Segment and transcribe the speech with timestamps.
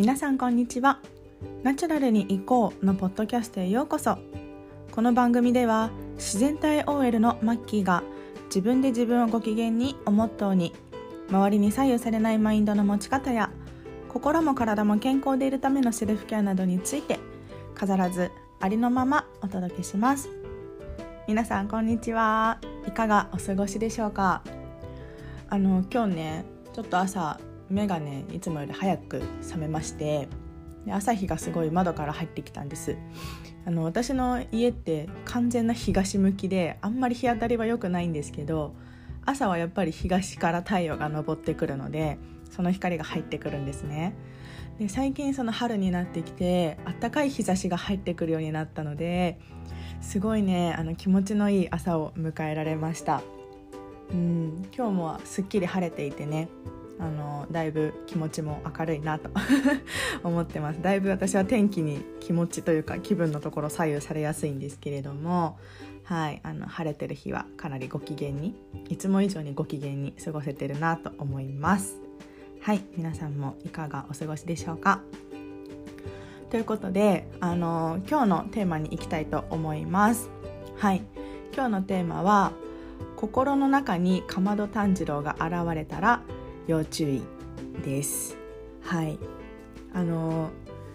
[0.00, 0.98] 皆さんこんにちは。
[1.62, 4.16] ナチュラルに行こうのポッドキャストへようこそ。
[4.92, 8.02] この番組では自然体 OL のマッキーが
[8.46, 10.72] 自分で自分をご機嫌にをモットーに
[11.28, 13.50] 周りに左右されないマインドの持ち方や
[14.08, 17.20] 心も体も健康でいるためのセルフケアなどについて
[17.74, 20.30] 飾らずありのままお届けします。
[21.28, 22.58] 皆さんこんにちは。
[22.88, 24.40] いかがお過ごしでしょうか？
[25.50, 27.38] あの今日ねちょっと朝
[27.70, 30.28] 目がねいつもより早く覚めまして
[30.84, 32.96] で朝日がすごい窓から入ってきたんです。
[33.66, 38.74] あの私の家って完全な東向きであんまり日当たりは良くないんですけど
[39.26, 42.18] 朝はやっぱり東から太陽が昇ってくるので
[42.50, 44.14] その光が入ってくるんですね。
[44.78, 49.38] で最近その春になってきてあったかい日差しが入ってくるようになったので
[50.00, 53.22] すごいねあの気持ちのいい朝を迎えられました。
[54.10, 56.48] うん今日もすっきり晴れていてね。
[57.00, 59.30] あのだいぶ気持ちも明るいなと
[60.22, 60.82] 思ってます。
[60.82, 65.58] だいぶ私は天気に気持ちというか気分のところ左右されやすいんですけれども
[66.04, 68.54] はいあの晴れてる日はかなりご機嫌に
[68.88, 71.98] いつも以上にご機嫌に過ごせてるなと思います。
[72.60, 75.00] はい皆さんもいかがお過ごしでしょうか？
[76.50, 80.28] ということであの今日のテーマに行きたいと思います。
[80.76, 81.02] はい
[81.54, 82.52] 今日のテーマは
[83.16, 86.19] 心の中にかまど炭治郎が現れたら
[86.66, 87.22] 要注意
[87.84, 88.36] です。
[88.82, 89.18] はい。
[89.92, 90.50] あの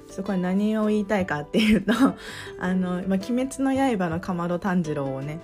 [0.08, 1.94] そこに何を言いたいかっていうと
[2.60, 5.40] 「あのまあ、鬼滅の刃」のかまど炭治郎をね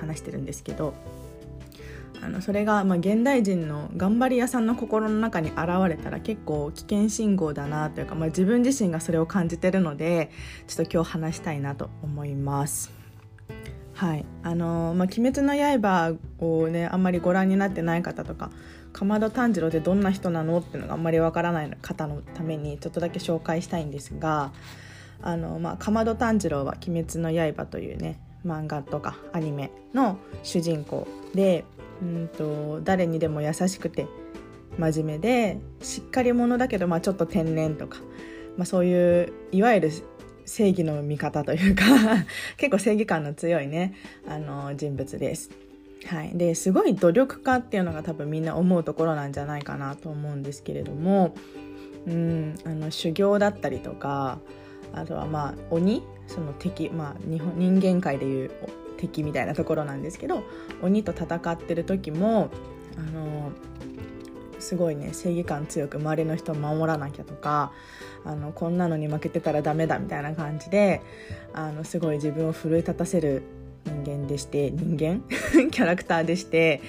[0.00, 0.94] 話してるんですけど
[2.22, 10.30] あのそれが、まあ、現代人の頑張り屋さんの心の中に現れたら結構危険信号だなというか、まあ、自分自身がそれを感じてるので
[10.66, 12.90] ちょっと今日話したいなと思います。
[13.92, 14.26] はい。
[14.42, 18.50] あのまあ、鬼滅の刃をねあんまりご覧になってない方とか
[18.96, 24.52] 鎌田炭治郎ってどんな人なのっていうのがあんまりわからない方のためにちょっとだけ紹介したいんですが
[25.20, 31.64] あの、まあ、鎌田炭治郎は「鬼滅の刃」というね漫画とかアニメの主人公で
[32.00, 34.06] うんと誰にでも優しくて
[34.78, 37.98] 真面目でしっかり者だけど、まあ、ちょっと天然とか、
[38.56, 39.90] まあ、そういういわゆる
[40.46, 41.84] 正義の味方というか
[42.56, 43.92] 結構正義感の強いね
[44.26, 45.65] あの人物です。
[46.04, 51.34] はい、ですごい努力家っていうのが多分みんな思うところなんじゃないかなと思うんですけれども、
[52.06, 54.38] うん、あの修行だったりとか
[54.92, 56.02] あとはまあ鬼？
[56.28, 58.50] その敵、まあ、日本人間界でいう
[58.98, 60.42] 敵みたいなところなんですけど
[60.82, 62.50] 鬼と戦ってる時も
[62.96, 63.52] あの
[64.58, 67.72] すごいね正義感強く周りの人を守らなきゃとか
[68.24, 71.02] あのこんなのに負けてたらダメだみたいな感じで
[71.52, 73.42] あのすごい自分を奮い立たせる
[74.06, 75.22] 間でして人間？
[75.70, 76.80] キャラクターでして。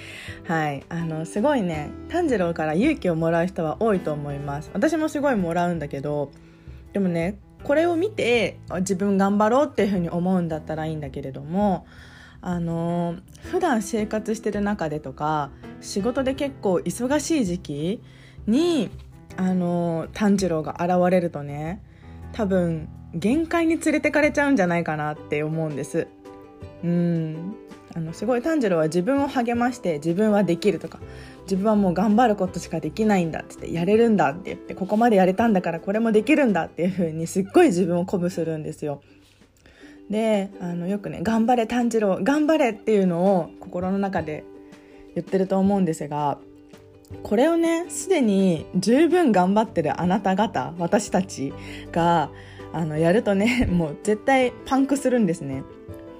[0.44, 0.84] はい。
[0.88, 4.70] あのすごいね炭治郎から勇気をもらう人は多いと思います。
[4.72, 6.30] 私もすごいもらうんだけど
[6.92, 11.86] でもねこれを見て自分頑張ろうっていうふうに思うんだったらいいんだけれども
[12.40, 13.16] あの
[13.50, 18.02] 普段生活してる中でとか仕事で結構忙しい時期
[18.46, 18.90] に
[19.36, 21.82] あの炭治郎が現れるとね
[22.32, 26.08] 多分限界に連れてかれちゃうんじゃないかなって思うんです。
[26.84, 27.56] うん
[27.94, 31.00] あのすごい炭治郎は自分を励まして自分はできるとか
[31.42, 39.02] 自分はもう頑張ることしかできないんだってってやれるんだって言ってここまでやれたんだからこれもできるんだっていう風にすっごい自分を鼓舞するんですよ。
[40.10, 44.44] であのよくね「頑張れ炭治郎頑張れ!」っていうのを心の中で
[45.14, 46.38] 言ってると思うんですが
[47.22, 51.52] これをねすでに十分頑張ってるあなた方私たち
[51.92, 52.30] が
[52.72, 55.62] あのやるとねもう絶対パンクするんですね。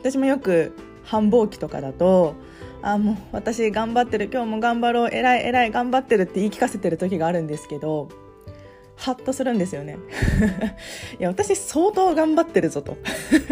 [0.01, 0.73] 私もよく
[1.05, 2.35] 繁忙期とかだと
[2.83, 8.09] あもう私頑張ってる今日も頑張ろう偉い偉い頑張ってるって言い聞かせてる時があるんですけど
[8.99, 9.97] ハッとするんですよね。
[11.21, 12.97] いや私相当頑張ってるぞと。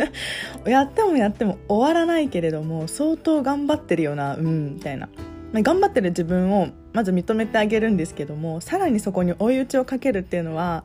[0.68, 5.08] やってもやっても終わらないけれども相当頑張ってるよなうんみたいな、
[5.52, 10.82] まあ、頑張ってる自分をまず認めてあげるんですけどもさらにそこに追い打ちをかけるっていうのは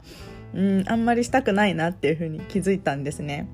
[0.54, 3.48] うんあんまりしたくないなっていうふうに気づいたんですね。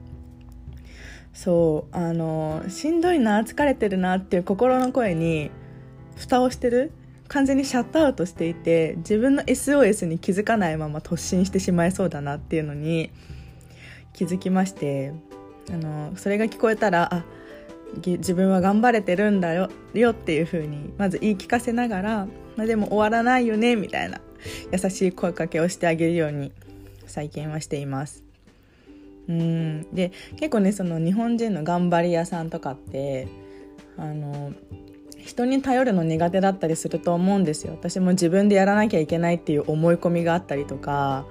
[1.37, 5.51] そうあのしんどいな疲れてるなっていう心の声に
[6.15, 6.91] 蓋をしてる
[7.27, 13.11] 完全にシャットアウトしていて自分の SOS に気づかないまま突進してしまいそうだなっていうのに
[14.13, 15.13] 気づきまして
[15.69, 17.23] あのそれが聞こえたらあ
[18.03, 24.21] 自分は頑張れてるんだよよっていう風にまず言い聞かせながら、まあ、でも終わらないよねみたいな
[24.71, 26.51] 優しい声かけをしてあげるように
[27.05, 28.26] 最近はしています。
[29.27, 29.81] うん。
[29.93, 33.27] で結構ねその日本人の頑張り屋さんとかって
[33.97, 34.53] あの
[35.17, 37.73] 人に頼るの苦手だったりすると思うんですよ。
[37.73, 41.25] 私も自分でやらなきゃいけないっていう思い込みがあったりとか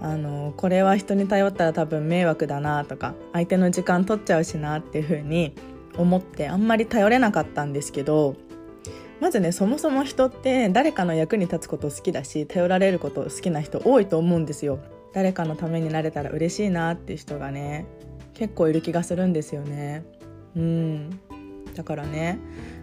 [0.00, 5.54] あのこれは人に頼ったら多分迷惑だなとか相手の時間取っちゃうしなっていう風に
[5.96, 8.36] 思ってあんまり頼れなかったんですけど
[9.20, 14.78] まずねそもそも人って誰かの役に立つこと好きだし頼られること好きな人多いと思うんですよ。
[15.14, 17.86] 誰かのためになれたら嬉しいなっていう人がね
[18.34, 20.04] 結構いる気がするんですよね。
[20.56, 21.20] うん。
[21.74, 22.38] だからね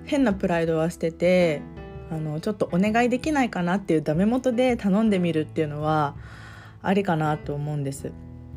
[0.06, 1.62] 変なプライドは捨てて
[2.10, 6.16] あのちょっとお願いできないかなっていうダメ元で頼んでみるっていうのは
[6.82, 8.12] ありかなと思うんです。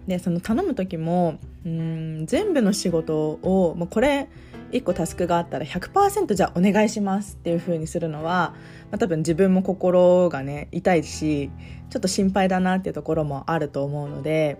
[0.06, 4.28] でその頼む時もうん全部の仕事をもうこれ
[4.72, 8.55] 1個タスクがあったら100%じゃあお願いしますっていう風にするのは、
[8.90, 11.50] まあ、多分自分も心がね痛いし
[11.90, 14.58] ちょっと心配だなっていうところもあると思うので、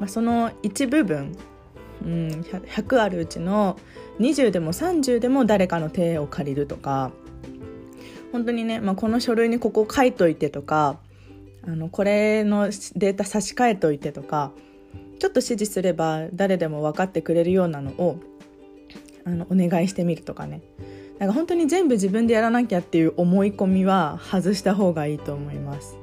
[0.00, 1.36] まあ、その一部分、
[2.04, 3.78] うん、100あるうちの
[4.20, 7.12] 20でも30でも誰かの手を借りるとか
[8.32, 10.98] 本当にね、まあ、この書類にここ書いといてとか
[11.64, 14.52] あのこれのデータ差し替えといてとか
[15.22, 18.18] ちょっと指示すれば誰でも分かってくれるようなのを
[19.24, 20.62] あのお願いしてみるとかね。
[21.20, 25.96] なんか本当に全部自分でやらなきゃっていう思い込みは外した方がいいと思います。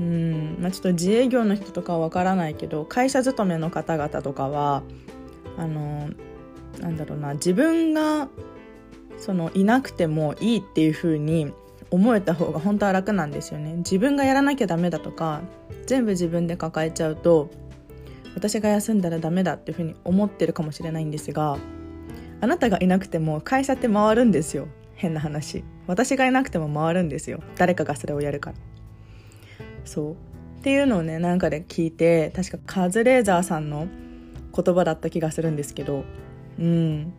[0.00, 4.82] うん、まあ、ちょっと自営業の人とかは分からないけど会社勤めの方々とかは
[5.56, 6.10] あの
[6.80, 8.28] なんだろうな自分が
[9.16, 11.52] そのいなくてもいいっていう風に
[11.92, 13.74] 思えた方が本当は楽なんですよね。
[13.76, 15.42] 自分がやらなきゃダメだとか
[15.86, 17.48] 全部自分で抱えちゃうと
[18.38, 21.58] 私が休んだらダメだっていうふうに思ってるかもしれないんですが
[22.40, 24.68] あなたがいなくても会社って回るんですよ。
[24.94, 25.64] 変な話。
[25.88, 27.42] 私がいなくても回るんですよ。
[27.56, 28.56] 誰かがそれをやるから。
[29.84, 30.12] そう。
[30.12, 30.16] っ
[30.62, 33.88] ていうのをねなんかで聞いて確かカズレーザーさんの
[34.54, 36.04] 言葉だった気がするんですけど。
[36.60, 37.12] うん。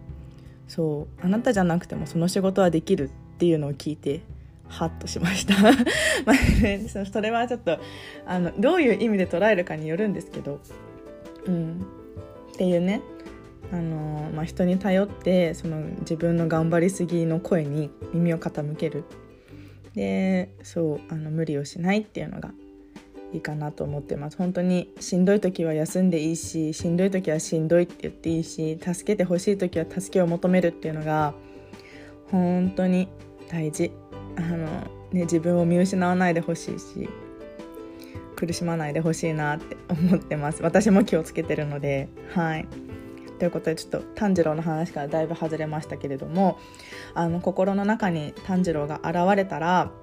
[0.70, 1.26] そう。
[1.26, 4.22] あなたじゃなくてもその仕事はできるっていうのを聞いて
[4.70, 5.56] ハッとしました。
[6.26, 7.78] まあ、ね、それはちょっと
[8.26, 10.62] あのどういう意味で捉えるかによるんですけど。
[11.46, 11.86] うん、
[12.54, 13.02] っていうね。
[13.72, 19.04] あのまあ、人に頼ってその自分の頑張りすぎの声に耳を傾ける。
[19.94, 22.52] でそうあの無理をしないっていうのが
[23.34, 24.38] いいかなと思ってます。
[24.38, 31.34] 本当にしんどい時は休んでいいししんどい時はしんどいって言っていいし助けてほしい時は助けを求めるっていうのが
[32.32, 33.08] 本当に
[33.50, 33.92] 大事。
[34.36, 34.66] あの、
[35.12, 37.10] ね、自分を見失わないでほしいし
[38.40, 40.64] 苦しまないでほしいなって思ってます。
[40.64, 42.08] 私も気をつけてるので。
[42.34, 42.68] はい。
[43.38, 46.60] ということでちょっと炭治郎の話からだいぶ外れましたけれども
[47.14, 49.94] あの心の中に炭治郎が現れたら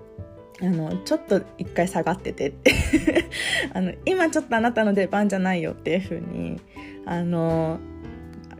[0.62, 2.54] あのちょっと一回下がってて
[3.74, 6.58] あの今ちょっとあなたの出番じゃないよっていう風に
[7.04, 7.78] あの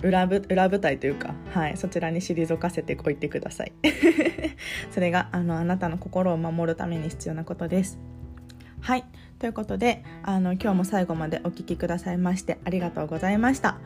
[0.03, 3.73] 裏裏舞台というか、はい、そちらに退かせておいてください。
[4.93, 7.99] それがあのあなたの心を守るために必要なことです。
[8.81, 9.05] はい。
[9.39, 13.79] ということであの今日も最後までお聴きくださいましてありがとうございました。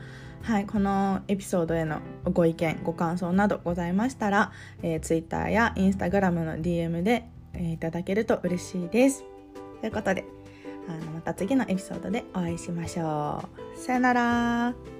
[0.43, 4.52] はい、このエピソードへのご意見ご感想などございましたら、
[4.82, 9.25] えー、Twitter や Instagram の DM で、えー、いただけると嬉しいです。
[9.81, 10.25] ということで
[10.88, 13.44] あのまた次のエピソードでお会いしましょ
[13.76, 13.79] う。
[13.79, 15.00] さよなら。